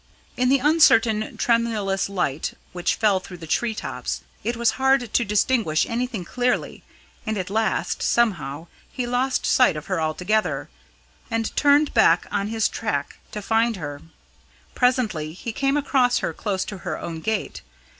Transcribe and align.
In 0.35 0.49
the 0.49 0.57
uncertain, 0.57 1.37
tremulous 1.37 2.09
light 2.09 2.55
which 2.73 2.95
fell 2.95 3.19
through 3.19 3.37
the 3.37 3.45
tree 3.45 3.75
tops, 3.75 4.21
it 4.43 4.55
was 4.57 4.71
hard 4.81 5.13
to 5.13 5.23
distinguish 5.23 5.85
anything 5.85 6.25
clearly, 6.25 6.81
and 7.23 7.37
at 7.37 7.51
last, 7.51 8.01
somehow, 8.01 8.65
he 8.91 9.05
lost 9.05 9.45
sight 9.45 9.77
of 9.77 9.85
her 9.85 10.01
altogether, 10.01 10.69
and 11.29 11.55
turned 11.55 11.93
back 11.93 12.25
on 12.31 12.47
his 12.47 12.67
track 12.67 13.17
to 13.31 13.43
find 13.43 13.75
her. 13.75 14.01
Presently 14.73 15.33
he 15.33 15.51
came 15.53 15.77
across 15.77 16.17
her 16.17 16.33
close 16.33 16.65
to 16.65 16.79
her 16.79 16.97
own 16.97 17.19
gate. 17.19 17.61